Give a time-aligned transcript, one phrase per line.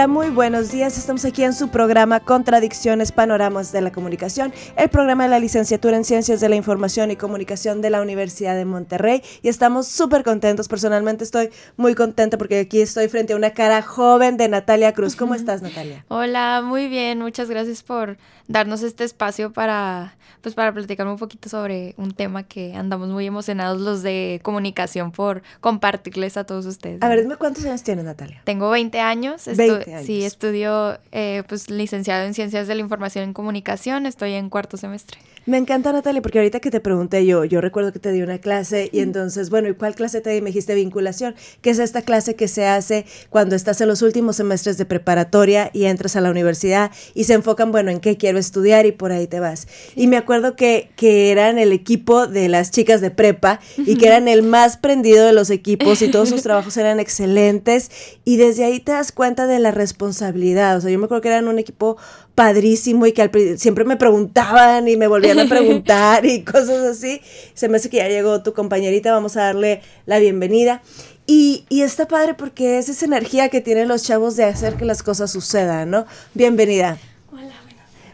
[0.00, 0.96] Hola, muy buenos días.
[0.96, 5.94] Estamos aquí en su programa Contradicciones, Panoramas de la Comunicación, el programa de la licenciatura
[5.94, 9.22] en Ciencias de la Información y Comunicación de la Universidad de Monterrey.
[9.42, 10.68] Y estamos súper contentos.
[10.68, 15.16] Personalmente estoy muy contenta porque aquí estoy frente a una cara joven de Natalia Cruz.
[15.16, 16.02] ¿Cómo estás, Natalia?
[16.08, 17.18] Hola, muy bien.
[17.18, 18.16] Muchas gracias por
[18.48, 23.26] darnos este espacio para, pues, para platicar un poquito sobre un tema que andamos muy
[23.26, 27.02] emocionados los de comunicación por compartirles a todos ustedes.
[27.02, 28.40] A ver, dime cuántos años tienes, Natalia.
[28.44, 29.44] Tengo 20 años.
[29.44, 30.06] 20 años.
[30.06, 34.06] Sí, estudio eh, pues licenciado en Ciencias de la Información y Comunicación.
[34.06, 35.18] Estoy en cuarto semestre.
[35.46, 38.38] Me encanta, Natalia, porque ahorita que te pregunté yo, yo recuerdo que te di una
[38.38, 40.42] clase y entonces, bueno, ¿y cuál clase te di?
[40.42, 44.36] Me dijiste vinculación, que es esta clase que se hace cuando estás en los últimos
[44.36, 48.38] semestres de preparatoria y entras a la universidad y se enfocan, bueno, en qué quiero
[48.38, 49.66] estudiar y por ahí te vas.
[49.96, 54.08] Y me acuerdo que, que eran el equipo de las chicas de prepa y que
[54.08, 57.90] eran el más prendido de los equipos y todos sus trabajos eran excelentes
[58.24, 60.76] y desde ahí te das cuenta de la responsabilidad.
[60.76, 61.96] O sea, yo me acuerdo que eran un equipo
[62.34, 67.20] padrísimo y que al siempre me preguntaban y me volvían a preguntar y cosas así.
[67.54, 70.82] Se me hace que ya llegó tu compañerita, vamos a darle la bienvenida.
[71.26, 75.02] Y está padre porque es esa energía que tienen los chavos de hacer que las
[75.02, 76.06] cosas sucedan, ¿no?
[76.34, 76.98] Bienvenida.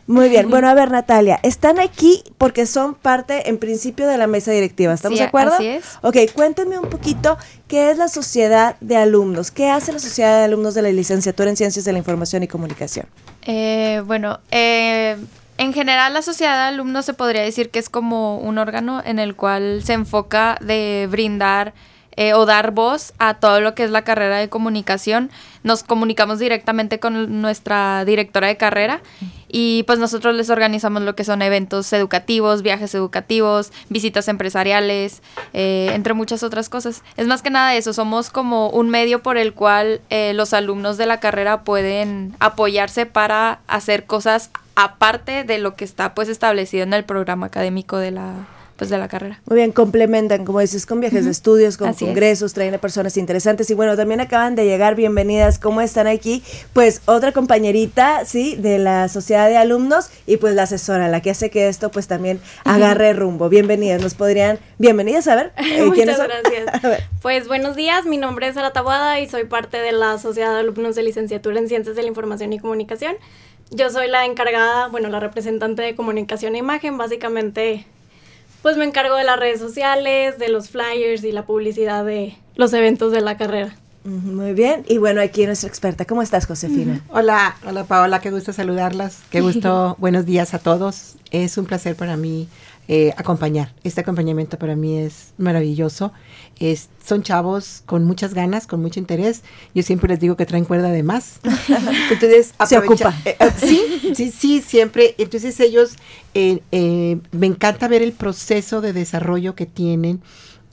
[0.07, 0.49] Muy bien.
[0.51, 4.93] Bueno, a ver, Natalia, están aquí porque son parte, en principio, de la mesa directiva.
[4.93, 5.55] ¿Estamos Sí, de acuerdo?
[5.55, 5.85] así es.
[6.03, 9.51] Ok, cuéntenme un poquito qué es la sociedad de alumnos.
[9.51, 12.47] ¿Qué hace la sociedad de alumnos de la licenciatura en Ciencias de la Información y
[12.49, 13.07] Comunicación?
[13.43, 15.17] Eh, bueno, eh,
[15.59, 19.19] en general la sociedad de alumnos se podría decir que es como un órgano en
[19.19, 21.75] el cual se enfoca de brindar
[22.19, 25.31] eh, o dar voz a todo lo que es la carrera de comunicación.
[25.65, 29.01] Nos comunicamos directamente con nuestra directora de carrera
[29.59, 35.23] y pues nosotros les organizamos lo que son eventos educativos, viajes educativos, visitas empresariales,
[35.55, 37.03] eh, entre muchas otras cosas.
[37.17, 40.99] Es más que nada eso, somos como un medio por el cual eh, los alumnos
[40.99, 46.83] de la carrera pueden apoyarse para hacer cosas aparte de lo que está pues establecido
[46.83, 48.35] en el programa académico de la
[48.77, 49.41] pues de la carrera.
[49.47, 52.09] Muy bien, complementan, como dices, con viajes de estudios, con Así es.
[52.09, 53.71] congresos, traen a personas interesantes.
[53.71, 56.43] Y bueno, también acaban de llegar, bienvenidas, ¿cómo están aquí?
[56.73, 61.31] Pues otra compañerita, sí, de la sociedad de alumnos y pues la asesora, la que
[61.31, 63.49] hace que esto pues también agarre rumbo.
[63.49, 65.53] Bienvenidas, nos podrían, bienvenidas, a ver.
[65.57, 66.27] eh, ¿quiénes Muchas son?
[66.29, 66.85] gracias.
[66.85, 67.05] A ver.
[67.23, 70.61] Pues buenos días, mi nombre es Sara Taboada y soy parte de la Sociedad de
[70.61, 73.17] Alumnos de Licenciatura en Ciencias de la Información y Comunicación.
[73.71, 77.85] Yo soy la encargada, bueno, la representante de comunicación e imagen, básicamente
[78.67, 82.73] pues me encargo de las redes sociales, de los flyers y la publicidad de los
[82.73, 83.77] eventos de la carrera.
[84.03, 86.05] Muy bien, y bueno, aquí nuestra experta.
[86.05, 87.01] ¿Cómo estás, Josefina?
[87.11, 91.15] Hola, hola Paola, qué gusto saludarlas, qué gusto, buenos días a todos.
[91.31, 92.49] Es un placer para mí
[92.89, 93.75] eh, acompañar.
[93.85, 96.13] Este acompañamiento para mí es maravilloso.
[96.59, 99.43] Es, son chavos con muchas ganas, con mucho interés.
[99.75, 101.41] Yo siempre les digo que traen cuerda de más.
[102.11, 103.15] Entonces, Se ocupa.
[103.25, 105.15] eh, eh, sí, sí, sí, siempre.
[105.19, 105.97] Entonces ellos,
[106.35, 110.21] me encanta ver el proceso de desarrollo que tienen.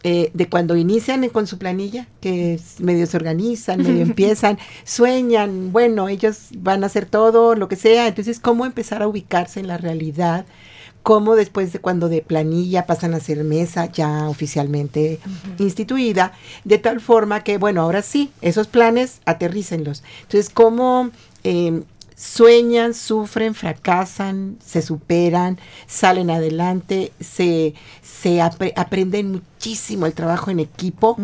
[0.03, 6.09] eh, de cuando inician con su planilla, que medio se organizan, medio empiezan, sueñan, bueno,
[6.09, 9.78] ellos van a hacer todo, lo que sea, entonces cómo empezar a ubicarse en la
[9.78, 10.45] realidad,
[11.03, 15.19] cómo después de cuando de planilla pasan a ser mesa ya oficialmente
[15.59, 16.31] instituida,
[16.64, 20.03] de tal forma que, bueno, ahora sí, esos planes, aterrícenlos.
[20.22, 21.12] Entonces, cómo
[21.44, 21.84] eh,
[22.16, 30.59] sueñan, sufren, fracasan, se superan, salen adelante, se, se apre- aprenden muchísimo el trabajo en
[30.59, 31.18] equipo,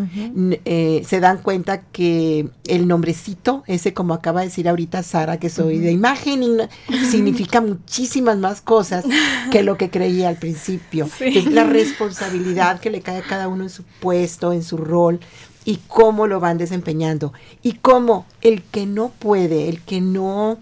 [0.64, 5.50] eh, se dan cuenta que el nombrecito, ese como acaba de decir ahorita Sara, que
[5.50, 6.42] soy de imagen,
[6.88, 9.04] y significa muchísimas más cosas
[9.50, 11.08] que lo que creía al principio.
[11.20, 15.20] Es la responsabilidad que le cae a cada uno en su puesto, en su rol,
[15.64, 17.34] y cómo lo van desempeñando.
[17.62, 20.58] Y cómo el que no puede, el que no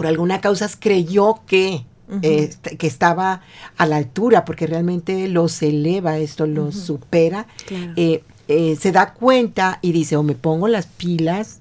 [0.00, 1.84] por alguna causa creyó que,
[2.22, 2.48] eh,
[2.78, 3.42] que estaba
[3.76, 7.92] a la altura, porque realmente los eleva esto, los supera, Claro.
[7.96, 11.60] eh, eh, se da cuenta y dice, o me pongo las pilas,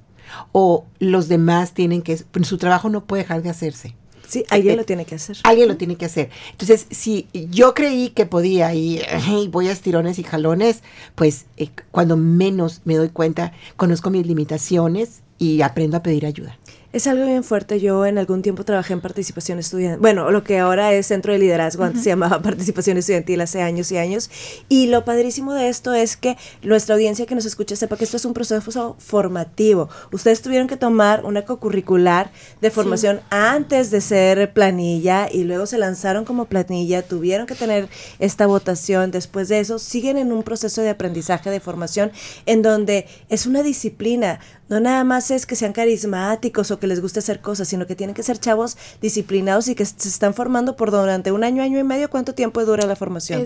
[0.53, 3.93] o los demás tienen que, su trabajo no puede dejar de hacerse.
[4.25, 5.35] Sí, alguien lo tiene que hacer.
[5.43, 6.29] Alguien lo tiene que hacer.
[6.51, 10.81] Entonces, si yo creí que podía y, y voy a estirones y jalones,
[11.15, 16.58] pues eh, cuando menos me doy cuenta, conozco mis limitaciones y aprendo a pedir ayuda.
[16.91, 17.79] Es algo bien fuerte.
[17.79, 20.01] Yo en algún tiempo trabajé en participación estudiantil.
[20.01, 23.91] Bueno, lo que ahora es Centro de Liderazgo, antes se llamaba Participación Estudiantil hace años
[23.91, 24.31] y años.
[24.69, 28.17] Y lo padrísimo de esto es que nuestra audiencia que nos escucha sepa que esto
[28.17, 29.87] es un proceso formativo.
[30.11, 35.77] Ustedes tuvieron que tomar una co-curricular de formación antes de ser planilla y luego se
[35.77, 37.87] lanzaron como planilla, tuvieron que tener
[38.17, 39.11] esta votación.
[39.11, 42.11] Después de eso, siguen en un proceso de aprendizaje, de formación,
[42.47, 44.39] en donde es una disciplina
[44.69, 47.95] no nada más es que sean carismáticos o que les guste hacer cosas, sino que
[47.95, 51.79] tienen que ser chavos disciplinados y que se están formando por durante un año, año
[51.79, 52.09] y medio.
[52.09, 53.45] ¿Cuánto tiempo dura la formación?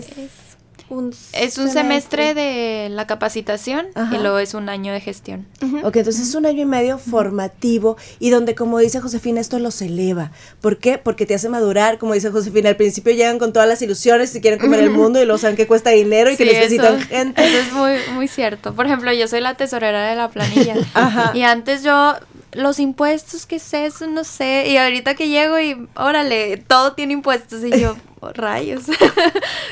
[0.88, 2.34] Un, es un semestre.
[2.34, 5.46] de la capacitación y luego es un año de gestión.
[5.82, 9.80] Ok, entonces es un año y medio formativo y donde, como dice Josefina, esto los
[9.82, 10.30] eleva.
[10.60, 10.98] ¿Por qué?
[10.98, 14.40] Porque te hace madurar, como dice Josefina, al principio llegan con todas las ilusiones y
[14.40, 17.44] quieren comer el mundo y lo saben que cuesta dinero y que necesitan gente.
[17.44, 18.74] Eso es muy, muy cierto.
[18.74, 20.74] Por ejemplo, yo soy la tesorera de la planilla
[21.34, 22.14] y antes yo
[22.54, 24.06] los impuestos, ¿qué es eso?
[24.06, 24.66] No sé.
[24.68, 27.62] Y ahorita que llego y, órale, todo tiene impuestos.
[27.64, 27.96] Y yo,
[28.34, 28.84] rayos.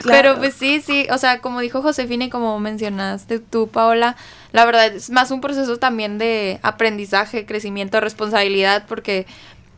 [0.04, 4.16] Pero pues sí, sí, o sea, como dijo Josefina y como mencionaste tú, Paola,
[4.52, 9.26] la verdad es más un proceso también de aprendizaje, crecimiento, responsabilidad, porque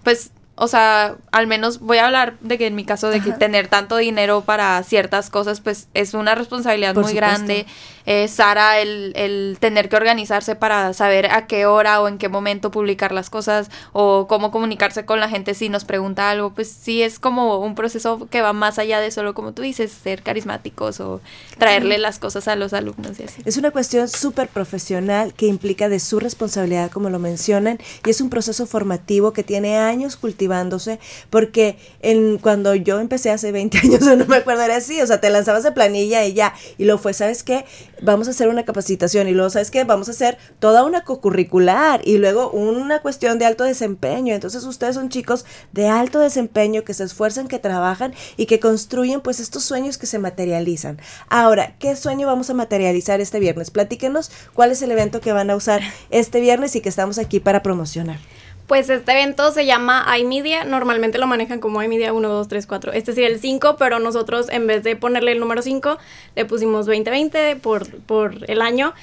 [0.03, 3.33] pues o sea, al menos voy a hablar de que en mi caso de que
[3.33, 7.67] tener tanto dinero para ciertas cosas, pues es una responsabilidad muy grande.
[8.07, 12.29] Eh, Sara, el, el, tener que organizarse para saber a qué hora o en qué
[12.29, 16.69] momento publicar las cosas o cómo comunicarse con la gente si nos pregunta algo, pues
[16.69, 20.23] sí es como un proceso que va más allá de solo, como tú dices, ser
[20.23, 21.21] carismáticos o
[21.59, 23.43] traerle las cosas a los alumnos y así.
[23.45, 28.21] Es una cuestión súper profesional que implica de su responsabilidad, como lo mencionan, y es
[28.21, 30.99] un proceso formativo que tiene años cultivándose,
[31.31, 35.21] porque en, cuando yo empecé hace 20 años, no me acuerdo, era así, o sea,
[35.21, 37.65] te lanzabas de planilla y ya, y lo fue, ¿sabes qué?
[38.05, 39.85] Vamos a hacer una capacitación y luego, ¿sabes qué?
[39.85, 44.35] Vamos a hacer toda una co-curricular y luego una cuestión de alto desempeño.
[44.35, 49.21] Entonces ustedes son chicos de alto desempeño que se esfuerzan, que trabajan y que construyen
[49.21, 51.01] pues estos sueños que se materializan.
[51.29, 53.71] Ahora, ¿qué sueño vamos a materializar este viernes?
[53.71, 57.41] Platíquenos cuál es el evento que van a usar este viernes y que estamos aquí
[57.41, 58.19] para promocionar.
[58.67, 62.93] Pues este evento se llama iMedia, normalmente lo manejan como iMedia 1, 2, 3, 4.
[62.93, 65.99] Este sería el 5, pero nosotros en vez de ponerle el número 5,
[66.35, 68.95] le pusimos 2020 por, por el año.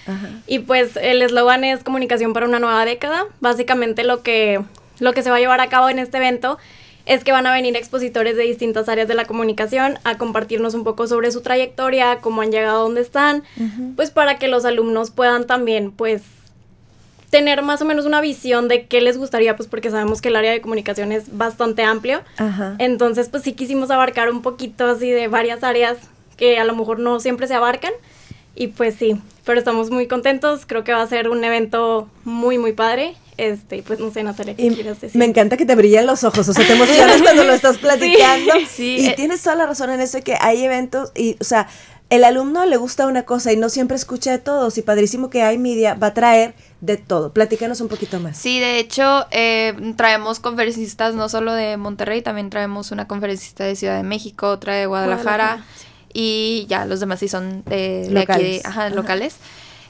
[0.47, 3.25] Y pues el eslogan es comunicación para una nueva década.
[3.39, 4.61] Básicamente lo que,
[4.99, 6.57] lo que se va a llevar a cabo en este evento
[7.05, 10.83] es que van a venir expositores de distintas áreas de la comunicación a compartirnos un
[10.83, 13.43] poco sobre su trayectoria, cómo han llegado a donde están,
[13.95, 16.21] pues para que los alumnos puedan también pues
[17.31, 20.35] tener más o menos una visión de qué les gustaría, pues porque sabemos que el
[20.35, 22.21] área de comunicación es bastante amplio.
[22.77, 25.97] Entonces, pues sí quisimos abarcar un poquito así de varias áreas
[26.37, 27.93] que a lo mejor no siempre se abarcan.
[28.53, 30.65] Y pues sí, pero estamos muy contentos.
[30.67, 33.15] Creo que va a ser un evento muy, muy padre.
[33.37, 35.17] Este, pues no sé, Natalia, ¿qué quieres decir?
[35.17, 38.53] Me encanta que te brillan los ojos, o sea, te emocionas cuando lo estás platicando.
[38.69, 39.13] Sí, y eh.
[39.15, 41.67] tienes toda la razón en eso de que hay eventos y, o sea,
[42.11, 45.43] el alumno le gusta una cosa y no siempre escucha de todos y padrísimo que
[45.43, 47.31] hay media va a traer de todo.
[47.31, 48.35] Platícanos un poquito más.
[48.37, 53.77] Sí, de hecho, eh, traemos conferencistas no solo de Monterrey, también traemos una conferencista de
[53.77, 55.63] Ciudad de México, otra de Guadalajara,
[56.13, 58.61] y ya los demás sí son de, locales.
[58.65, 59.37] aquí, locales.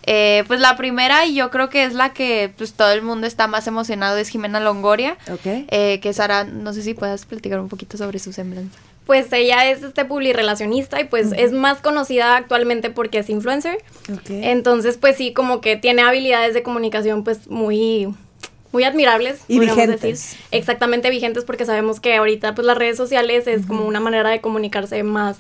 [0.04, 3.26] Eh, pues la primera, y yo creo que es la que pues todo el mundo
[3.26, 5.18] está más emocionado, es Jimena Longoria.
[5.28, 5.46] Ok.
[5.46, 8.78] Eh, que Sara, no sé si puedas platicar un poquito sobre su semblanza
[9.12, 13.78] pues ella es este relacionista y pues es más conocida actualmente porque es influencer.
[14.30, 18.08] Entonces, pues sí, como que tiene habilidades de comunicación pues muy
[18.72, 20.38] muy admirables y vigentes.
[20.52, 24.40] Exactamente vigentes porque sabemos que ahorita pues las redes sociales es como una manera de
[24.40, 25.38] comunicarse más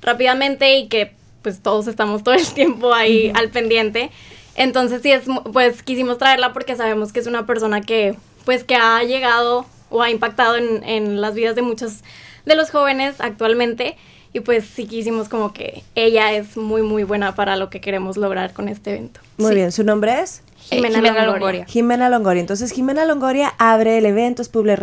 [0.00, 4.10] rápidamente y que pues todos estamos todo el tiempo ahí al pendiente.
[4.56, 8.74] Entonces, sí es pues quisimos traerla porque sabemos que es una persona que pues que
[8.74, 12.02] ha llegado o ha impactado en, en las vidas de muchas
[12.44, 13.96] de los jóvenes actualmente.
[14.34, 18.16] Y pues sí quisimos como que ella es muy, muy buena para lo que queremos
[18.16, 19.20] lograr con este evento.
[19.36, 20.42] Muy bien, ¿su nombre es?
[20.70, 21.66] Eh, Jimena, Longoria.
[21.66, 22.40] Jimena Longoria.
[22.40, 24.78] Entonces, Jimena Longoria abre el evento, es public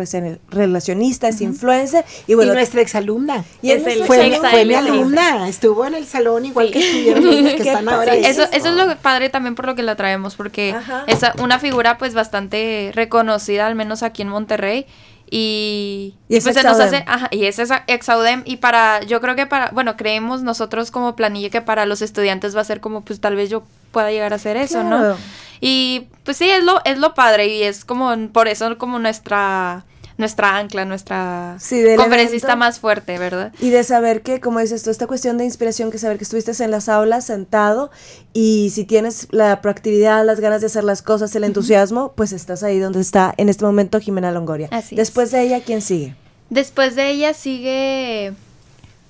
[0.50, 2.04] relacionista, es influencer.
[2.26, 3.44] Y, bueno, nuestra exalumna.
[3.62, 7.88] Y es fue, fue mi alumna, estuvo en el salón igual que estuvieron que están
[7.88, 8.14] ahora.
[8.14, 10.76] Eso, eso es lo padre también por lo que la traemos, porque
[11.06, 14.86] es una figura pues bastante reconocida, al menos aquí en Monterrey.
[15.32, 18.42] Y, y, pues se nos hace, ajá, y es Exaudem.
[18.44, 22.56] Y para, yo creo que para, bueno, creemos nosotros como planilla que para los estudiantes
[22.56, 25.16] va a ser como, pues tal vez yo pueda llegar a hacer eso, ¿no?
[25.60, 29.84] Y pues sí, es lo, es lo padre y es como, por eso como nuestra
[30.20, 32.58] nuestra ancla, nuestra Sí, conferencista evento.
[32.58, 33.52] más fuerte, ¿verdad?
[33.60, 36.52] Y de saber que, como dices tú, esta cuestión de inspiración, que saber que estuviste
[36.62, 37.90] en las aulas sentado
[38.32, 42.62] y si tienes la proactividad, las ganas de hacer las cosas, el entusiasmo, pues estás
[42.62, 44.68] ahí donde está en este momento Jimena Longoria.
[44.70, 44.98] Así es.
[44.98, 46.14] Después de ella, ¿quién sigue?
[46.50, 48.34] Después de ella sigue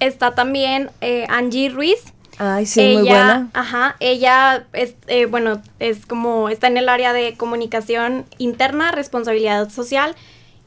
[0.01, 1.99] Está también eh, Angie Ruiz.
[2.39, 3.51] Ay, sí, ella, muy buena.
[3.53, 9.69] Ajá, ella es, eh, bueno, es como, está en el área de comunicación interna, responsabilidad
[9.69, 10.17] social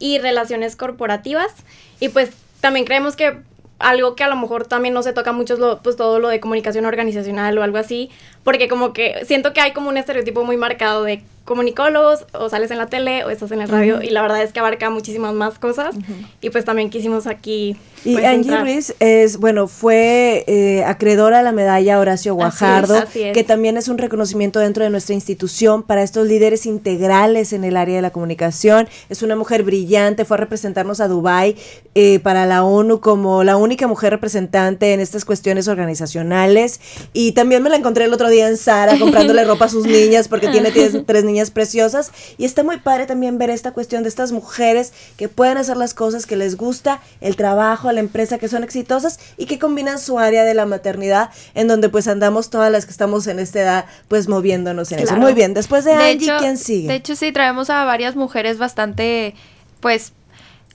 [0.04, 1.54] y relaciones corporativas.
[2.02, 3.38] Y pues también creemos que
[3.80, 6.28] algo que a lo mejor también no se toca mucho es lo, pues todo lo
[6.28, 8.10] de comunicación organizacional o algo así,
[8.44, 12.70] porque como que siento que hay como un estereotipo muy marcado de comunicólogos o sales
[12.72, 15.34] en la tele o estás en el radio y la verdad es que abarca muchísimas
[15.34, 15.96] más cosas.
[16.42, 18.58] Y pues también quisimos aquí Y Angie.
[18.58, 23.34] Ruiz es, bueno, fue eh, acreedora a la medalla Horacio Así es, Guajardo, así es.
[23.34, 27.78] que también es un reconocimiento dentro de nuestra institución para estos líderes integrales en el
[27.78, 28.88] área de la comunicación.
[29.10, 31.56] Es una mujer brillante, fue a representarnos a Dubái
[31.96, 36.80] eh, para la ONU como la única mujer representante en estas cuestiones organizacionales.
[37.14, 40.28] Y también me la encontré el otro día en Sara comprándole ropa a sus niñas
[40.28, 42.12] porque tiene tres, tres niñas preciosas.
[42.38, 45.94] Y está muy padre también ver esta cuestión de estas mujeres que pueden hacer las
[45.94, 50.20] cosas que les gusta, el trabajo, la empresa, que son exitosas y que combinan su
[50.20, 53.86] área de la maternidad, en donde pues andamos todas las que estamos en esta edad,
[54.08, 55.16] pues moviéndonos en eso.
[55.16, 56.88] Muy bien, después de, De Angie, hecho- ¿quién sigue?
[56.88, 59.36] De hecho, sí, traemos a varias mujeres bastante,
[59.80, 60.14] pues,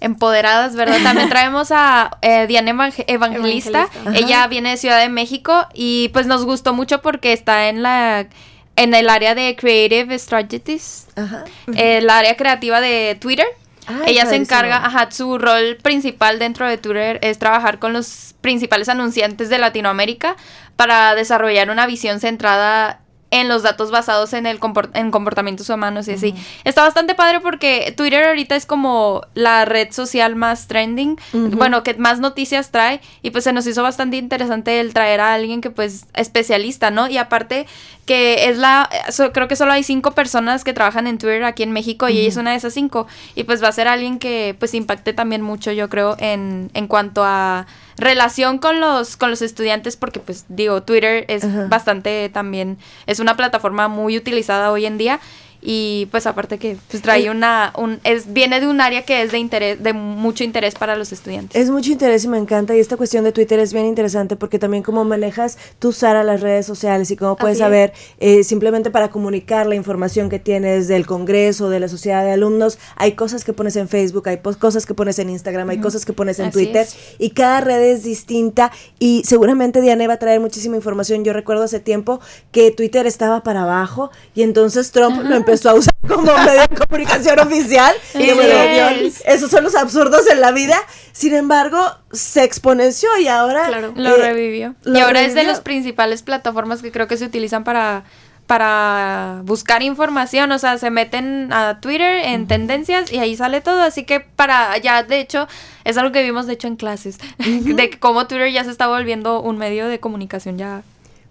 [0.01, 0.99] empoderadas, ¿verdad?
[1.03, 3.89] También traemos a eh, Diana Evangel- Evangelista.
[4.15, 8.29] Ella viene de Ciudad de México y pues nos gustó mucho porque está en la
[8.77, 11.45] en el área de Creative Strategies, Ajá.
[11.75, 13.47] el área creativa de Twitter.
[13.89, 18.35] Ay, Ella se encarga, ajá, su rol principal dentro de Twitter es trabajar con los
[18.41, 20.37] principales anunciantes de Latinoamérica
[20.77, 23.01] para desarrollar una visión centrada
[23.31, 26.35] en los datos basados en el comport- en comportamientos humanos y así.
[26.65, 31.19] Está bastante padre porque Twitter ahorita es como la red social más trending,
[31.57, 35.35] bueno, que más noticias trae y pues se nos hizo bastante interesante el traer a
[35.35, 37.09] alguien que pues especialista, ¿no?
[37.09, 37.67] Y aparte
[38.07, 41.63] que es la, so- creo que solo hay cinco personas que trabajan en Twitter aquí
[41.63, 44.19] en México y ella es una de esas cinco y pues va a ser alguien
[44.19, 47.67] que pues impacte también mucho yo creo en, en cuanto a
[47.99, 51.67] relación con los con los estudiantes porque pues digo Twitter es Ajá.
[51.69, 55.21] bastante también es una plataforma muy utilizada hoy en día
[55.61, 59.33] y pues aparte que pues trae una un es viene de un área que es
[59.33, 62.77] de interés de mucho interés para los estudiantes Es mucho interés y me encanta.
[62.77, 66.41] Y esta cuestión de Twitter es bien interesante porque también cómo manejas tú, Sara, las
[66.41, 70.89] redes sociales y cómo puedes Así saber eh, simplemente para comunicar la información que tienes
[70.89, 72.79] del Congreso, de la sociedad de alumnos.
[72.97, 76.13] Hay cosas que pones en Facebook, hay cosas que pones en Instagram, hay cosas que
[76.13, 76.83] pones en Así Twitter.
[76.83, 76.97] es.
[77.19, 81.25] Y cada red es distinta y seguramente Diana va a traer muchísima información.
[81.25, 82.21] Yo recuerdo hace tiempo
[82.53, 86.69] que Twitter estaba para abajo y entonces Trump lo empezó a usar como medio de
[86.69, 87.95] comunicación oficial.
[88.15, 88.53] Y Así bueno,
[88.91, 89.23] es.
[89.27, 90.77] esos son los absurdos en la vida.
[91.13, 91.79] Sin embargo,
[92.13, 93.93] se exponenció y ahora Claro.
[93.97, 94.75] Lo eh, revivió.
[94.85, 98.05] lo y ahora es de las principales plataformas que creo que se utilizan para
[98.49, 103.83] para buscar información, o sea, se meten a Twitter en tendencias y ahí sale todo,
[103.83, 105.47] así que para ya de hecho
[105.85, 108.89] es algo que vimos de hecho en clases, de que cómo Twitter ya se está
[108.89, 110.83] volviendo un medio de comunicación ya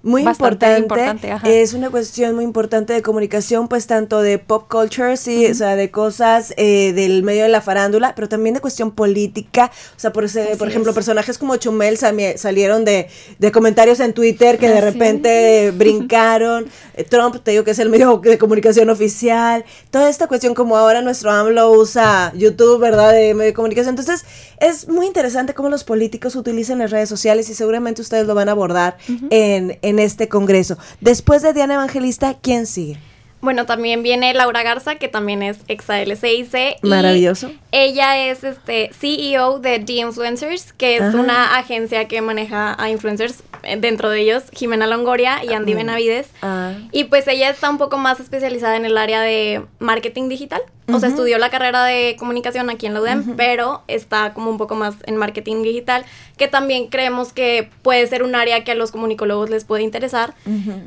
[0.08, 1.28] muy bastante importante,
[1.62, 5.76] es una cuestión muy importante de comunicación, pues tanto de pop culture, sí, o sea,
[5.76, 10.12] de cosas eh, del medio de la farándula, pero también de cuestión política, o sea,
[10.14, 13.08] por, ese- por ejemplo, personajes como Chumel salieron de,
[13.40, 17.90] de comentarios en Twitter que de repente brincaron, Eh, Trump, te digo que es el
[17.90, 23.34] medio de comunicación oficial, toda esta cuestión como ahora nuestro AMLO usa YouTube, ¿verdad?, de
[23.34, 24.26] medio de comunicación, entonces
[24.60, 28.50] es muy interesante cómo los políticos utilizan las redes sociales y seguramente ustedes lo van
[28.50, 28.98] a abordar
[29.30, 30.78] en, en este congreso.
[31.02, 32.98] Después de Diana Evangelista, ¿quién sigue?
[33.40, 36.78] Bueno, también viene Laura Garza, que también es ex ALCIC.
[36.82, 37.52] y Maravilloso.
[37.72, 41.18] Ella es este CEO de The Influencers, que es Ajá.
[41.18, 46.30] una agencia que maneja a influencers, eh, dentro de ellos Jimena Longoria y Andy Benavides.
[46.42, 46.74] Ah.
[46.92, 50.62] Y pues ella está un poco más especializada en el área de marketing digital.
[50.92, 54.58] O sea, estudió la carrera de comunicación aquí en la UDEM, pero está como un
[54.58, 56.06] poco más en marketing digital,
[56.38, 60.34] que también creemos que puede ser un área que a los comunicólogos les puede interesar.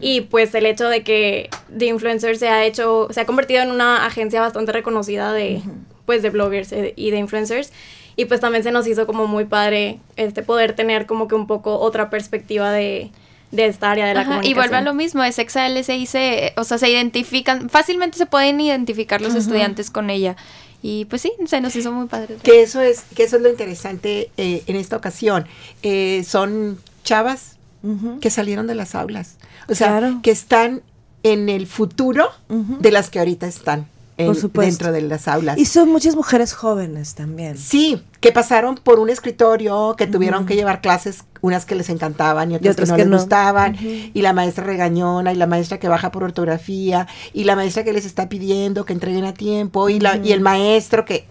[0.00, 3.70] Y pues el hecho de que The Influencer se ha hecho, se ha convertido en
[3.70, 5.60] una agencia bastante reconocida de,
[6.06, 7.72] pues, de bloggers eh, y de influencers.
[8.16, 11.46] Y pues también se nos hizo como muy padre este poder tener como que un
[11.46, 13.10] poco otra perspectiva de,
[13.50, 16.78] de esta área de la Ajá, y vuelve a lo mismo, es XLSIC, o sea,
[16.78, 20.36] se identifican, fácilmente se pueden identificar los estudiantes con ella.
[20.82, 22.36] Y pues sí, se nos hizo muy padre.
[22.42, 25.46] Que eso es, que eso es lo interesante eh, en esta ocasión.
[25.82, 27.56] Eh, son chavas
[28.20, 29.36] que salieron de las aulas.
[29.68, 30.20] O sea, Claro.
[30.22, 30.82] que están
[31.22, 33.86] en el futuro de las que ahorita están
[34.20, 35.58] en- dentro de las aulas.
[35.58, 37.56] Y son muchas mujeres jóvenes también.
[37.56, 42.52] Sí, que pasaron por un escritorio, que tuvieron que llevar clases, unas que les encantaban
[42.52, 43.16] y otras, otras que no que les no.
[43.18, 47.82] gustaban, y la maestra regañona, y la maestra que baja por ortografía, y la maestra
[47.84, 51.26] que les está pidiendo que entreguen a tiempo, y, la, y el maestro que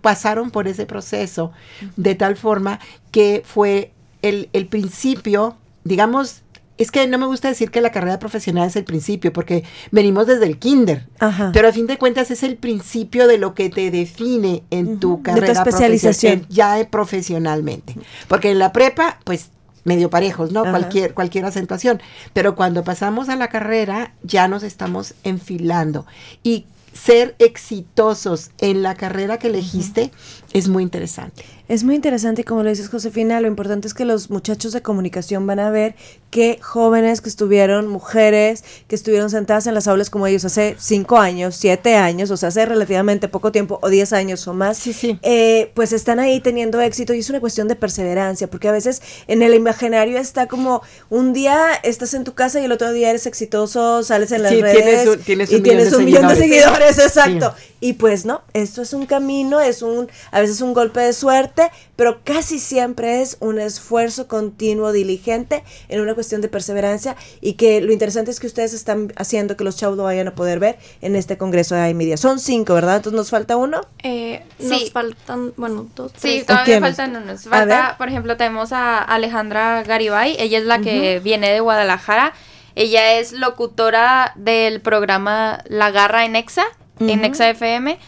[0.00, 1.52] pasaron por ese proceso
[1.96, 2.78] de tal forma
[3.10, 6.41] que fue el, el principio, digamos,
[6.82, 10.26] es que no me gusta decir que la carrera profesional es el principio, porque venimos
[10.26, 11.06] desde el kinder.
[11.18, 11.50] Ajá.
[11.52, 15.12] Pero a fin de cuentas es el principio de lo que te define en tu
[15.14, 16.40] Ujú, de tu carrera especialización.
[16.40, 17.96] profesional, ya eh, profesionalmente.
[18.28, 19.50] Porque en la prepa, pues
[19.84, 20.60] medio parejos, ¿no?
[20.60, 20.70] Ajá.
[20.70, 22.00] Cualquier, cualquier acentuación.
[22.32, 26.06] Pero cuando pasamos a la carrera, ya nos estamos enfilando.
[26.42, 30.10] Y ser exitosos en la carrera que elegiste
[30.52, 31.44] es muy interesante.
[31.72, 34.82] Es muy interesante y como lo dices Josefina, lo importante es que los muchachos de
[34.82, 35.94] comunicación van a ver
[36.28, 41.16] que jóvenes que estuvieron, mujeres que estuvieron sentadas en las aulas como ellos hace cinco
[41.18, 44.92] años, siete años, o sea, hace relativamente poco tiempo, o diez años o más, Sí,
[44.92, 45.18] sí.
[45.22, 49.00] eh, pues están ahí teniendo éxito y es una cuestión de perseverancia, porque a veces
[49.26, 53.08] en el imaginario está como un día estás en tu casa y el otro día
[53.08, 56.04] eres exitoso, sales en las Sí, redes tienes un- tienes y un millón tienes un
[56.04, 56.96] millón de seguidores.
[56.96, 57.54] seguidores, exacto.
[57.80, 61.61] Y pues no, esto es un camino, es un, a veces un golpe de suerte,
[61.96, 67.80] pero casi siempre es un esfuerzo continuo, diligente, en una cuestión de perseverancia, y que
[67.80, 70.78] lo interesante es que ustedes están haciendo que los chavos lo vayan a poder ver
[71.00, 72.16] en este congreso de iMedia.
[72.16, 72.96] Son cinco, ¿verdad?
[72.96, 73.82] Entonces nos falta uno.
[74.02, 74.68] Eh, Sí.
[74.68, 76.46] Nos faltan, bueno, dos, Sí, tres.
[76.46, 76.96] todavía quiénes?
[76.96, 77.42] faltan unos.
[77.44, 80.36] Falta, por ejemplo, tenemos a Alejandra Garibay.
[80.38, 82.32] Ella es la que viene de Guadalajara.
[82.74, 86.64] Ella es locutora del programa La Garra en Exa,
[87.00, 87.24] en.
[87.24, 87.98] Exa FM,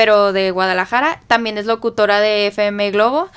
[0.00, 1.20] pero de Guadalajara.
[1.26, 3.28] También es locutora de FM Globo.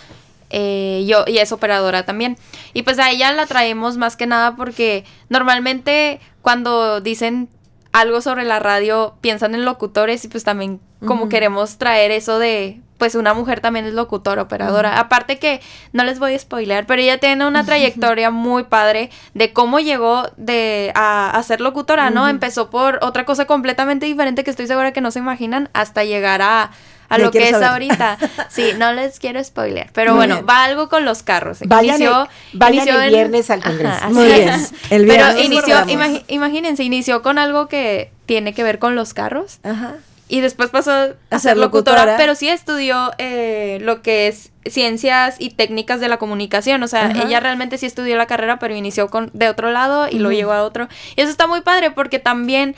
[0.50, 2.38] eh, yo, y es operadora también.
[2.74, 7.50] Y pues a ella la traemos más que nada porque normalmente cuando dicen
[7.92, 12.80] algo sobre la radio piensan en locutores y pues también como queremos traer eso de
[13.04, 14.98] pues una mujer también es locutora, operadora.
[14.98, 15.60] Aparte que
[15.92, 20.24] no les voy a spoilear, pero ella tiene una trayectoria muy padre de cómo llegó
[20.38, 22.30] de a, a ser locutora, ¿no?
[22.30, 26.42] Empezó por otra cosa completamente diferente que estoy segura que no se imaginan hasta llegar
[26.42, 26.72] a
[27.10, 27.68] a lo que es saber.
[27.68, 28.18] ahorita.
[28.50, 30.46] Sí, no les quiero spoilear, pero Muy bueno, bien.
[30.50, 31.60] va algo con los carros.
[31.66, 32.22] Vayan Inició-
[32.54, 33.98] el- vayan inició el en- viernes al Congreso.
[34.02, 34.50] así Muy bien.
[34.92, 35.94] El Pero viernes inició, vamos.
[35.94, 39.96] imagi- imagínense, inició con algo que tiene que ver con los carros Ajá.
[40.30, 42.18] Y después pasó a, A ser locutora, locutora.
[42.18, 47.08] pero sí estudió eh, lo que es ciencias y técnicas de la comunicación, o sea,
[47.08, 47.24] Ajá.
[47.24, 50.38] ella realmente sí estudió la carrera, pero inició con de otro lado y lo Ujú.
[50.38, 50.88] llevó a otro.
[51.16, 52.76] Y eso está muy padre porque también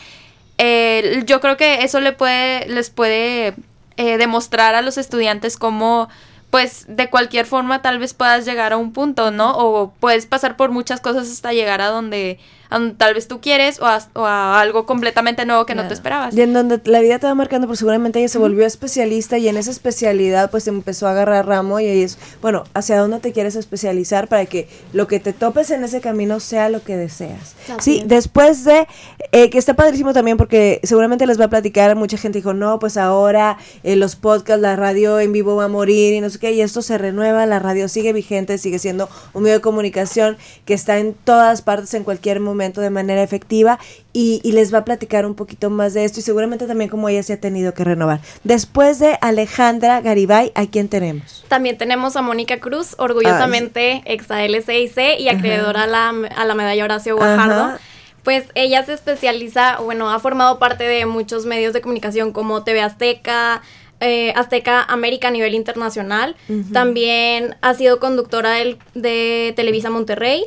[0.57, 3.53] eh, yo creo que eso le puede, les puede
[3.97, 6.09] eh, demostrar a los estudiantes cómo
[6.49, 9.57] pues de cualquier forma tal vez puedas llegar a un punto, ¿no?
[9.57, 12.39] O puedes pasar por muchas cosas hasta llegar a donde,
[12.75, 15.87] a donde tal vez tú quieres o a, o a algo completamente nuevo que no
[15.87, 16.35] te esperabas.
[16.35, 19.47] Y en donde la vida te va marcando, pues seguramente ella se volvió especialista y
[19.47, 23.31] en esa especialidad pues empezó a agarrar ramo y ahí es, bueno, ¿hacia dónde te
[23.31, 27.55] quieres especializar para que lo que te topes en ese camino sea lo que deseas?
[27.69, 28.07] Así sí, es.
[28.09, 28.87] después de,
[29.31, 32.79] eh, que está padrísimo también porque seguramente les va a platicar, mucha gente dijo, no,
[32.79, 36.39] pues ahora eh, los podcasts, la radio en vivo va a morir y no sé
[36.39, 40.37] qué, y esto se renueva, la radio sigue vigente, sigue siendo un medio de comunicación
[40.65, 43.79] que está en todas partes en cualquier momento de manera efectiva
[44.13, 47.09] y, y les va a platicar un poquito más de esto y seguramente también como
[47.09, 48.19] ella se ha tenido que renovar.
[48.43, 51.45] Después de Alejandra Garibay, ¿a quién tenemos?
[51.47, 56.83] También tenemos a Mónica Cruz, orgullosamente exa LCIC y acreedora a la, a la medalla
[56.83, 57.63] Horacio Guajardo.
[57.63, 57.79] Ajá.
[58.23, 62.81] Pues ella se especializa, bueno, ha formado parte de muchos medios de comunicación como TV
[62.81, 63.61] Azteca,
[63.99, 66.35] eh, Azteca América a nivel internacional.
[66.73, 70.43] También ha sido conductora del- de Televisa Monterrey,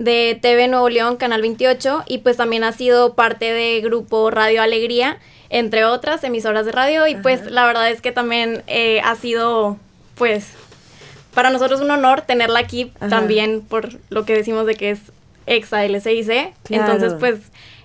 [0.00, 4.62] de TV Nuevo León, Canal 28, y pues también ha sido parte de Grupo Radio
[4.62, 5.18] Alegría,
[5.50, 7.06] entre otras emisoras de radio.
[7.06, 9.76] Y pues la verdad es que también eh, ha sido,
[10.14, 10.48] pues,
[11.34, 13.08] para nosotros un honor tenerla aquí Ajá.
[13.10, 15.00] también por lo que decimos de que es
[15.46, 16.54] exa LCIC.
[16.70, 17.18] Entonces, Claro.
[17.18, 17.36] pues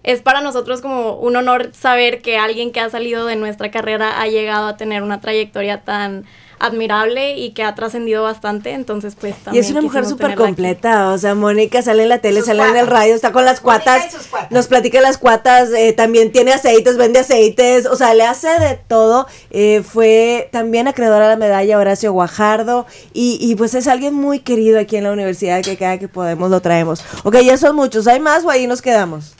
[0.03, 4.21] es para nosotros como un honor saber que alguien que ha salido de nuestra carrera
[4.21, 6.25] ha llegado a tener una trayectoria tan
[6.59, 8.71] admirable y que ha trascendido bastante.
[8.71, 10.35] Entonces, pues Y también es una mujer súper aquí.
[10.35, 13.45] completa, o sea, Mónica sale en la tele, Sus sale en el radio, está con
[13.45, 14.51] las cuatas, y sus cuatas.
[14.51, 18.79] nos platica las cuatas, eh, también tiene aceites, vende aceites, o sea, le hace de
[18.87, 19.27] todo.
[19.51, 24.39] Eh, fue también acreedora a la medalla Horacio Guajardo y, y pues es alguien muy
[24.39, 27.03] querido aquí en la universidad que cada que podemos lo traemos.
[27.23, 29.35] Ok, ya son muchos, ¿hay más o ahí nos quedamos?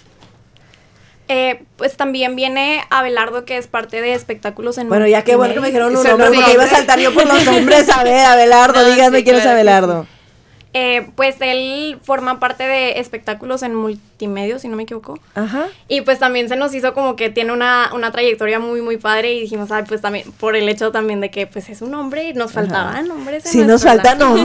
[1.27, 5.55] Eh, pues también viene Abelardo, que es parte de espectáculos en Bueno, ya qué bueno
[5.55, 7.89] que me dijeron un nombre, porque iba a saltar yo por los nombres.
[7.89, 10.07] A ver, Abelardo, No, díganme sí, quién es claro Abelardo.
[10.77, 15.17] Eh, pues él forma parte de espectáculos en multimedia, si no me equivoco.
[15.33, 15.67] Ajá.
[15.88, 19.33] Y pues también se nos hizo como que tiene una, una trayectoria muy, muy padre
[19.33, 22.27] y dijimos, ay, pues también, por el hecho también de que pues es un hombre
[22.27, 23.45] y nos faltaban hombres.
[23.45, 24.43] en Sí, nos faltan lado.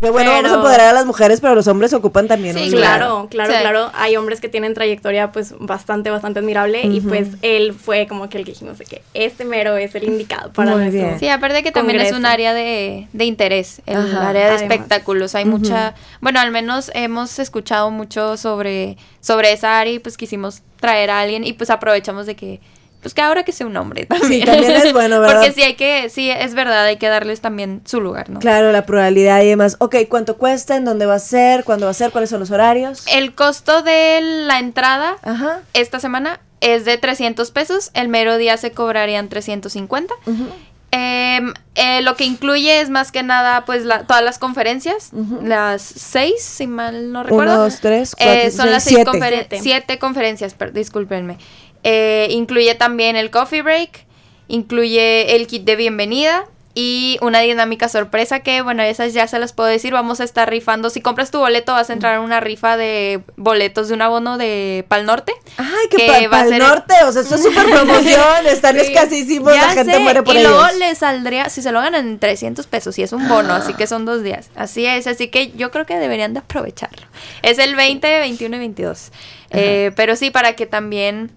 [0.00, 2.60] Qué bueno, vamos a Pero- empoderar a las mujeres, pero los hombres ocupan también Sí,
[2.62, 2.98] un Sí, lugar.
[2.98, 3.58] claro, claro, Sí.
[3.60, 3.90] claro.
[3.94, 8.38] Hay hombres que tienen trayectoria pues bastante, bastante admirable y pues él fue como que
[8.38, 11.18] el que dijimos de que este mero es el indicado para Muy nuestro- bien.
[11.18, 14.28] Sí, aparte que también es un área de, de interés, el Ajá.
[14.28, 14.62] área de Además.
[14.62, 15.34] espectáculos.
[15.34, 20.62] Hay mucha, bueno, al menos hemos escuchado mucho sobre, sobre esa área y pues quisimos
[20.78, 22.60] traer a alguien y pues aprovechamos de que,
[23.00, 24.40] pues que ahora que sea un hombre también.
[24.40, 25.36] Sí, también es bueno, ¿verdad?
[25.36, 28.40] Porque sí hay que, sí, es verdad, hay que darles también su lugar, ¿no?
[28.40, 29.76] Claro, la pluralidad y demás.
[29.78, 30.76] Ok, ¿cuánto cuesta?
[30.76, 31.64] ¿En dónde va a ser?
[31.64, 32.10] ¿Cuándo va a ser?
[32.10, 33.04] ¿Cuáles son los horarios?
[33.12, 35.60] El costo de la entrada Ajá.
[35.74, 40.12] esta semana es de 300 pesos, el mero día se cobrarían 350.
[40.26, 40.48] Ujú.
[40.90, 45.10] Em, eh, lo que incluye es más que nada, pues, la- todas las conferencias,
[45.42, 47.52] las seis, si mal no recuerdo.
[47.52, 49.10] Uno, dos, tres, Eh, cuatro, son seis, las seis siete.
[49.10, 49.60] conferen- Siete.
[49.62, 51.36] siete conferencias, discúlpenme.
[51.84, 54.04] Eh, incluye también el coffee break,
[54.48, 59.52] incluye el kit de bienvenida y una dinámica sorpresa que, bueno, esas ya se las
[59.52, 60.90] puedo decir, vamos a estar rifando.
[60.90, 64.38] Si compras tu boleto vas a entrar en una rifa de boletos de un abono
[64.38, 65.32] de Pal Norte.
[65.56, 68.46] Ay, que, Que pa- va a pa'l ser- norte, o sea, esto es súper promoción,
[68.46, 68.82] están Sí.
[68.92, 70.52] escasísimos, Ya la gente sé, muere por y ellos.
[70.52, 73.74] luego le saldría, si se lo ganan en 300 pesos, y es un bono, así
[73.74, 74.50] que son dos días.
[74.54, 77.06] Así es, así que yo creo que deberían de aprovecharlo.
[77.42, 79.10] Es el 20, 21 y 22.
[79.50, 81.32] Eh, pero sí, para que también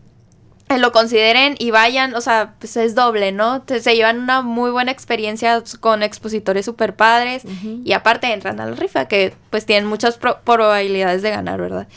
[0.79, 3.63] lo consideren y vayan, o sea, pues es doble, ¿no?
[3.67, 7.43] Se llevan una muy buena experiencia con expositores super padres
[7.85, 11.87] y aparte entran a la rifa, que pues tienen muchas pro- probabilidades de ganar, ¿verdad?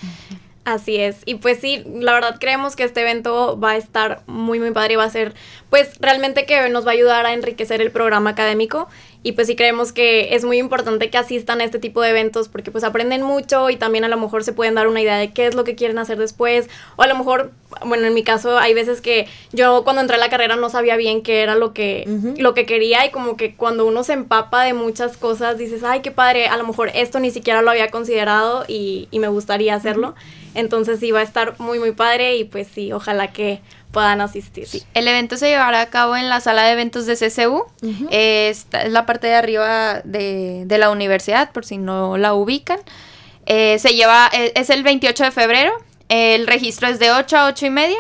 [0.65, 1.19] Así es.
[1.27, 4.95] Y pues sí, la verdad creemos que este evento va a estar muy, muy padre
[4.95, 5.35] y va a ser,
[5.69, 8.89] pues realmente que nos va a ayudar a enriquecer el programa académico.
[9.23, 12.49] Y pues sí creemos que es muy importante que asistan a este tipo de eventos
[12.49, 15.33] porque pues aprenden mucho y también a lo mejor se pueden dar una idea de
[15.33, 16.69] qué es lo que quieren hacer después.
[16.97, 17.51] O a lo mejor,
[17.85, 20.97] bueno, en mi caso hay veces que yo cuando entré a la carrera no sabía
[20.97, 22.05] bien qué era lo que,
[22.39, 26.01] lo que quería y como que cuando uno se empapa de muchas cosas dices, ay,
[26.01, 29.75] qué padre, a lo mejor esto ni siquiera lo había considerado y, y me gustaría
[29.75, 30.15] hacerlo.
[30.55, 34.67] Entonces sí, va a estar muy, muy padre y pues sí, ojalá que puedan asistir.
[34.95, 37.65] El evento se llevará a cabo en la sala de eventos de CCU.
[38.11, 42.35] Eh, esta es la parte de arriba de, de la universidad, por si no la
[42.35, 42.79] ubican.
[43.47, 45.73] Eh, se lleva, eh, es el 28 de febrero.
[46.09, 47.99] El registro es de 8 a 8 y media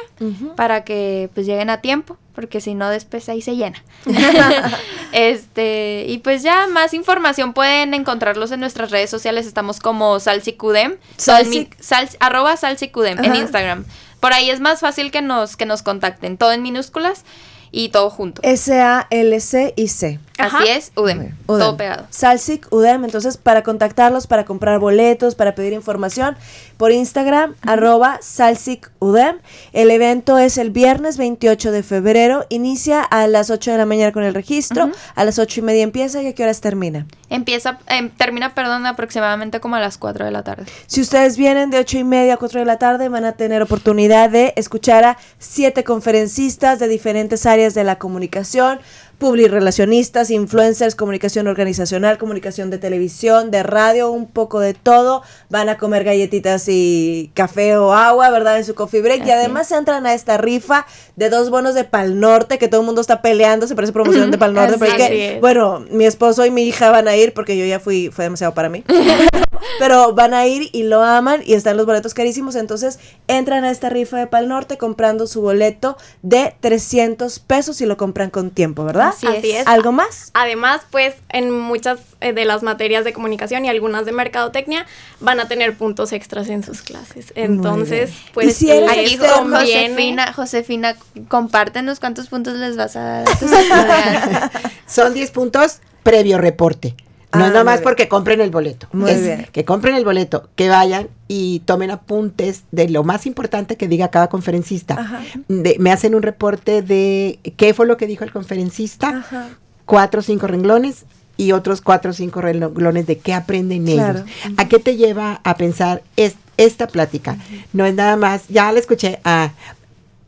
[0.57, 3.83] para que pues lleguen a tiempo, porque si no después ahí se llena.
[5.12, 9.47] este, y pues ya más información pueden encontrarlos en nuestras redes sociales.
[9.47, 13.35] Estamos como Salsicudem, todo en mi- Salsic- sal- arroba Salsicudem en.
[13.35, 13.85] Instagram.
[14.20, 17.25] Por ahí es más fácil que nos, que nos contacten, todo en minúsculas
[17.70, 18.40] y todo junto.
[18.42, 20.18] S-A-L-C y C.
[20.38, 20.59] Ajá.
[20.59, 21.61] Así es, UDEM, Udem.
[21.61, 22.07] todo pegado.
[22.11, 23.05] Salsic UDEM.
[23.05, 26.37] Entonces, para contactarlos, para comprar boletos, para pedir información,
[26.77, 29.37] por Instagram, arroba Salsic UDEM.
[29.73, 32.47] El evento es el viernes 28 de febrero.
[32.49, 34.90] Inicia a las 8 de la mañana con el registro.
[35.14, 37.07] A las 8 y media empieza y a qué horas termina.
[37.31, 40.64] Empieza, em, termina, perdón, aproximadamente como a las 4 de la tarde.
[40.87, 43.62] Si ustedes vienen de 8 y media a 4 de la tarde, van a tener
[43.62, 48.81] oportunidad de escuchar a siete conferencistas de diferentes áreas de la comunicación,
[49.18, 55.22] publirelacionistas, influencers, comunicación organizacional, comunicación de televisión, de radio, un poco de todo.
[55.50, 58.59] Van a comer galletitas y café o agua, ¿verdad?
[58.59, 59.22] En su coffee break.
[59.22, 62.81] Así y además entran a esta rifa de dos bonos de Pal Norte, que todo
[62.81, 65.40] el mundo está peleando, se parece promoción de Pal Norte, Así pero es que, es.
[65.40, 68.55] bueno, mi esposo y mi hija van a ir porque yo ya fui, fue demasiado
[68.55, 68.85] para mí.
[69.79, 72.55] Pero van a ir y lo aman y están los boletos carísimos.
[72.55, 77.87] Entonces entran a esta rifa de Pal Norte comprando su boleto de 300 pesos y
[77.87, 79.09] lo compran con tiempo, ¿verdad?
[79.09, 79.62] Así Así es.
[79.62, 79.67] es.
[79.67, 80.31] ¿Algo más?
[80.35, 84.87] Además, pues en muchas eh, de las materias de comunicación y algunas de mercadotecnia
[85.21, 87.33] van a tener puntos extras en sus clases.
[87.35, 90.97] Entonces, pues Y si eres conviene- Josefina, Josefina,
[91.29, 94.51] compártenos cuántos puntos les vas a dar a tus estudiantes.
[94.87, 96.95] Son 10 puntos previo reporte.
[97.35, 98.88] No Ah, es nada más porque compren el boleto.
[98.92, 99.47] Muy Es bien.
[99.53, 104.09] Que compren el boleto, que vayan y tomen apuntes de lo más importante que diga
[104.09, 105.23] cada conferencista.
[105.49, 109.49] De- me hacen un reporte de qué fue lo que dijo el conferencista, Ajá.
[109.85, 111.05] cuatro o cinco renglones
[111.37, 114.20] y otros cuatro o cinco renglones de qué aprenden Claro.
[114.20, 114.55] ellos.
[114.59, 117.37] ¿A qué te lleva a pensar es- esta plática?
[117.73, 119.51] No es nada más, ya la escuché, ah,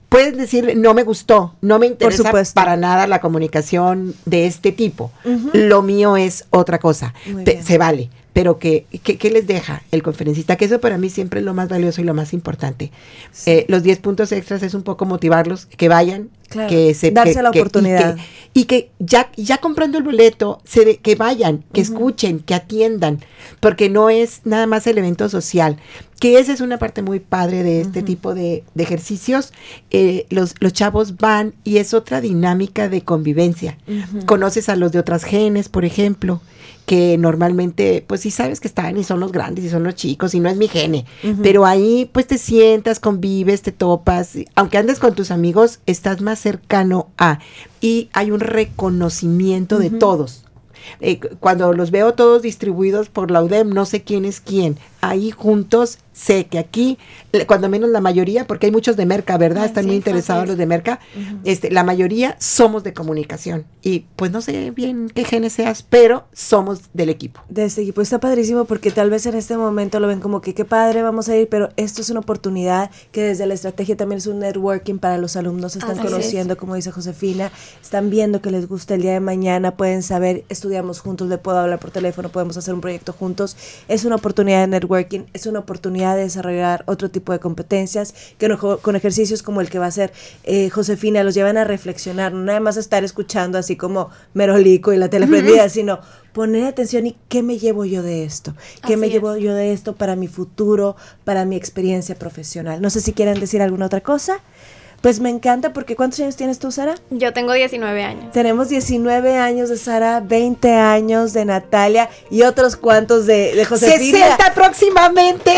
[0.09, 5.11] puedes decir no me gustó, no me interesa para nada la comunicación de este tipo.
[5.53, 7.15] Lo mío es otra cosa.
[7.63, 8.11] Se vale.
[8.37, 11.55] Pero que, que, que les deja el conferencista, que eso para mí siempre es lo
[11.55, 12.93] más valioso y lo más importante.
[13.47, 17.33] Eh, los 10 puntos extras es un poco motivarlos, que vayan, Claro, que se darse
[17.37, 18.17] que- la y oportunidad.
[18.53, 23.21] Y que, ya, ya comprando el boleto, se de- que vayan, que escuchen, que atiendan,
[23.61, 25.79] porque no es nada más el evento social,
[26.21, 29.55] que esa es una parte muy padre de este tipo de, de ejercicios.
[29.91, 33.79] Eh, los, los chavos van y es otra dinámica de convivencia.
[34.27, 36.43] Conoces a los de otras genes, por ejemplo,
[36.87, 40.35] que normalmente, pues sí sabes que están y son los grandes y son los chicos
[40.35, 41.05] y no es mi gene,
[41.43, 46.21] pero ahí pues te sientas, convives, te topas, y aunque andes con tus amigos, estás
[46.21, 47.41] más cercano a
[47.81, 50.45] y hay un reconocimiento de todos.
[51.01, 54.79] Eh, cu- cuando los veo todos distribuidos por la UDEM, no sé quién es quién.
[55.01, 56.99] Ahí juntos, sé que aquí,
[57.47, 59.67] cuando menos la mayoría, porque hay muchos de Merca, ¿verdad?
[59.67, 60.49] Están sí, muy interesados es.
[60.49, 60.99] los de Merca.
[61.45, 63.67] este, la mayoría somos de comunicación.
[63.83, 67.41] Y pues no sé bien qué genes seas, pero somos del equipo.
[67.49, 68.01] de este equipo.
[68.01, 71.29] Está padrísimo porque tal vez en este momento lo ven como que qué padre, vamos
[71.29, 74.99] a ir, pero esto es una oportunidad que desde la estrategia también es un networking
[74.99, 76.03] para los alumnos, están es.
[76.03, 80.45] conociendo, como dice Josefina, están viendo que les gusta el día de mañana, pueden saber,
[80.49, 83.57] estudiamos juntos, le puedo hablar por teléfono, podemos hacer un proyecto juntos.
[83.89, 84.86] Es una oportunidad de networking,
[85.35, 89.69] es una oportunidad de desarrollar otro tipo de competencias que no- con ejercicios como el
[89.71, 90.13] que va a hacer
[90.45, 94.97] eh, Josefina los llevan a reflexionar, no nada más estar escuchando así como merolico y
[94.97, 96.01] la tele prendida, sino
[96.33, 98.55] poner atención y qué me llevo yo de esto,
[98.87, 99.13] qué Así me es.
[99.13, 100.95] llevo yo de esto para mi futuro,
[101.25, 102.83] para mi experiencia profesional.
[102.83, 104.41] No sé si quieren decir alguna otra cosa.
[105.07, 106.97] Pues me encanta porque ¿cuántos años tienes tú, Sara?
[107.11, 108.33] Yo tengo 19 años.
[108.33, 114.19] Tenemos 19 años de Sara, 20 años de Natalia y otros cuantos de, de Josefina.
[114.37, 115.55] 60 próximamente.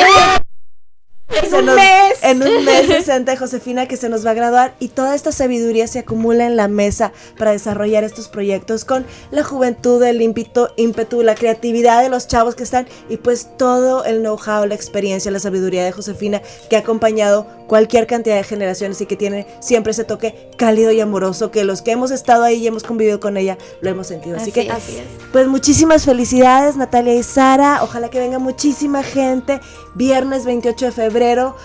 [1.28, 2.18] Se un nos- mes.
[2.22, 5.30] En un mes 60 de Josefina que se nos va a graduar y toda esta
[5.30, 10.68] sabiduría se acumula en la mesa para desarrollar estos proyectos con la juventud, el ímpetu,
[10.76, 15.30] ímpetu, la creatividad de los chavos que están y pues todo el know-how, la experiencia,
[15.30, 19.92] la sabiduría de Josefina que ha acompañado cualquier cantidad de generaciones y que tiene siempre
[19.92, 23.36] ese toque cálido y amoroso que los que hemos estado ahí y hemos convivido con
[23.36, 24.36] ella lo hemos sentido.
[24.36, 24.70] Así, Así que.
[24.72, 25.04] Así es.
[25.30, 27.80] pues muchísimas felicidades Natalia y Sara.
[27.82, 29.60] Ojalá que venga muchísima gente.
[29.94, 31.57] Viernes 28 de febrero.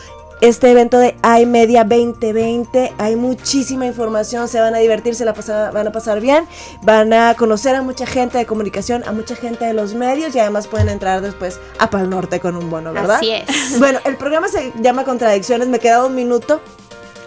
[0.41, 5.71] Este evento de iMedia 2020, hay muchísima información, se van a divertir, se la pasa-
[5.71, 6.45] van a pasar bien,
[6.81, 10.39] van a conocer a mucha gente de comunicación, a mucha gente de los medios y
[10.39, 13.17] además pueden entrar después a Pal Norte con un bono, ¿verdad?
[13.17, 13.45] Así es.
[13.79, 16.59] Bueno, el programa se llama Contradicciones, me queda un minuto.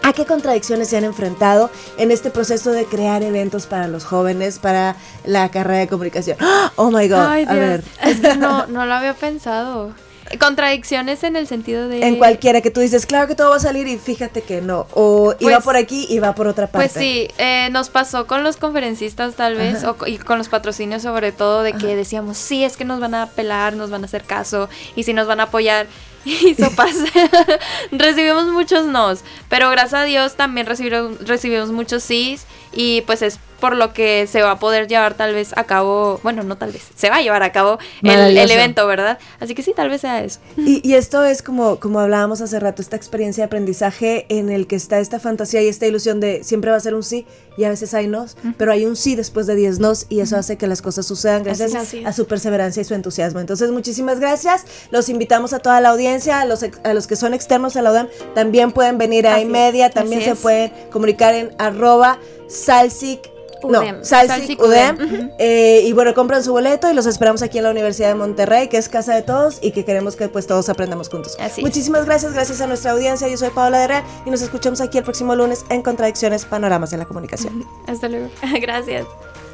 [0.03, 4.59] ¿A qué contradicciones se han enfrentado en este proceso de crear eventos para los jóvenes,
[4.59, 6.37] para la carrera de comunicación?
[6.75, 7.17] Oh my God.
[7.27, 7.65] Ay, a Dios.
[7.67, 9.91] ver, Es que no, no lo había pensado.
[10.39, 12.05] Contradicciones en el sentido de.
[12.05, 14.87] en cualquiera que tú dices, claro que todo va a salir y fíjate que no.
[14.93, 16.89] O iba Pues- por aquí y va por otra parte.
[16.89, 21.01] Pues sí, eh, nos pasó con los conferencistas tal vez, o y con los patrocinios
[21.01, 24.05] sobre todo, de que decíamos, sí, es que nos van a apelar, nos van a
[24.05, 25.87] hacer caso, y si nos van a apoyar.
[26.27, 26.93] Y sopas,
[27.91, 32.45] recibimos muchos nos, pero gracias a Dios también recibimos, recibimos muchos sís,
[32.77, 36.19] y pues es por lo que se va a poder llevar tal vez a cabo,
[36.21, 39.17] bueno, no tal vez, se va a llevar a cabo el, evento, ¿verdad?
[39.39, 40.39] Así que sí, tal vez sea eso.
[40.57, 44.67] Y, y esto es como, como hablábamos hace rato, esta experiencia de aprendizaje en el
[44.67, 47.25] que está esta fantasía y esta ilusión de siempre va a ser un sí
[47.57, 50.37] y a veces hay nos, pero hay un sí después de 10 nos y eso
[50.37, 51.73] hace que las cosas sucedan gracias
[52.05, 53.39] a su perseverancia y su entusiasmo.
[53.39, 54.65] Entonces, muchísimas gracias.
[54.91, 57.81] Los invitamos a toda la audiencia, a los, ex- a los que son externos a
[57.81, 63.31] la UDAM, también pueden venir a Así iMedia, también se pueden comunicar en arroba salsic.
[63.63, 64.03] No, UDEM.
[64.03, 64.95] Salsic Salsic UDEM.
[64.95, 65.31] UDEM.
[65.39, 68.67] Eh, y bueno, compran su boleto y los esperamos aquí en la Universidad de Monterrey,
[68.67, 71.35] que es casa de todos y que queremos que pues todos aprendamos juntos.
[71.39, 71.65] Así es.
[71.65, 73.27] Muchísimas gracias, gracias a nuestra audiencia.
[73.27, 76.91] Yo soy Paola de Real y nos escuchamos aquí el próximo lunes en Contradicciones, Panoramas
[76.91, 77.65] de la Comunicación.
[77.87, 78.29] Hasta luego.
[78.61, 79.07] Gracias.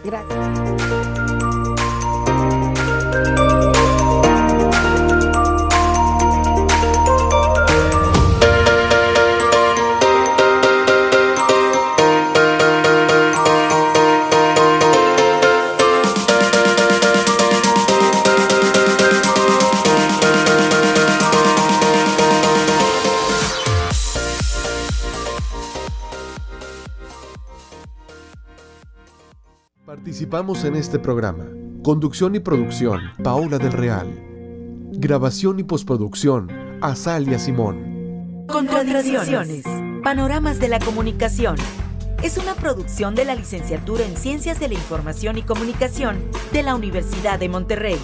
[0.04, 1.13] Gracias.
[30.34, 31.46] Participamos en este programa.
[31.84, 34.08] Conducción y producción, Paula del Real.
[34.94, 36.50] Grabación y postproducción,
[36.82, 38.48] Azalia Simón.
[38.48, 39.64] Contradicciones.
[40.04, 41.56] Panoramas de la comunicación.
[42.24, 46.18] Es una producción de la Licenciatura en Ciencias de la Información y Comunicación
[46.52, 48.00] de la Universidad de Monterrey.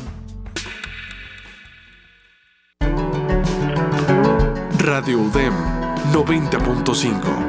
[4.77, 5.53] Radio UDEM
[6.13, 7.48] 90.5.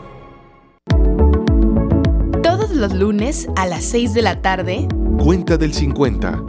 [2.81, 4.87] Los lunes a las 6 de la tarde.
[5.19, 6.43] Cuenta del 50.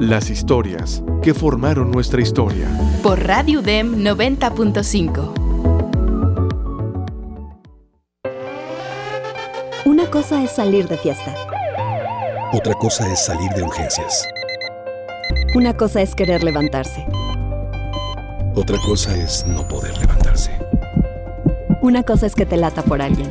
[0.00, 2.66] Las historias que formaron nuestra historia.
[3.02, 5.34] Por Radio UDEM 90.5.
[9.84, 11.34] Una cosa es salir de fiesta.
[12.54, 14.26] Otra cosa es salir de urgencias.
[15.54, 17.06] Una cosa es querer levantarse.
[18.54, 20.50] Otra cosa es no poder levantarse.
[21.82, 23.30] Una cosa es que te lata por alguien.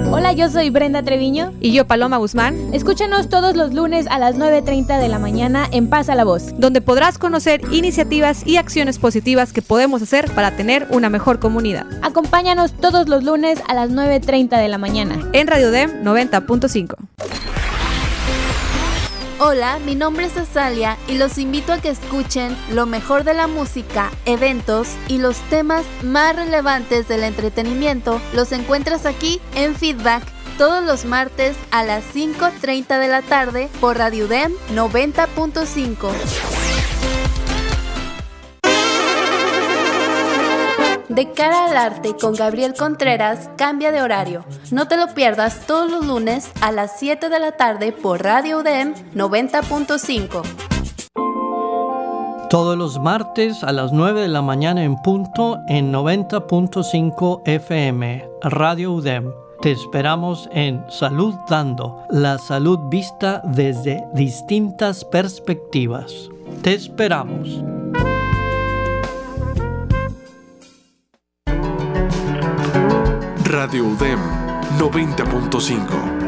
[0.13, 1.53] Hola, yo soy Brenda Treviño.
[1.61, 2.73] Y yo, Paloma Guzmán.
[2.73, 6.47] Escúchanos todos los lunes a las 9.30 de la mañana en Pasa la Voz.
[6.57, 11.85] Donde podrás conocer iniciativas y acciones positivas que podemos hacer para tener una mejor comunidad.
[12.01, 15.29] Acompáñanos todos los lunes a las 9.30 de la mañana.
[15.31, 16.97] En Radio DEM 90.5.
[19.43, 23.47] Hola, mi nombre es Azalia y los invito a que escuchen lo mejor de la
[23.47, 28.21] música, eventos y los temas más relevantes del entretenimiento.
[28.35, 30.21] Los encuentras aquí en Feedback
[30.59, 36.60] todos los martes a las 5.30 de la tarde por Radio Dem 90.5.
[41.11, 44.45] De cara al arte con Gabriel Contreras cambia de horario.
[44.71, 48.59] No te lo pierdas todos los lunes a las 7 de la tarde por Radio
[48.59, 50.41] UDEM 90.5.
[52.49, 58.93] Todos los martes a las 9 de la mañana en punto en 90.5 FM, Radio
[58.93, 59.33] UDEM.
[59.61, 66.29] Te esperamos en Salud Dando, la salud vista desde distintas perspectivas.
[66.61, 67.61] Te esperamos.
[73.51, 74.19] Radio UDEM
[74.77, 76.20] 90.5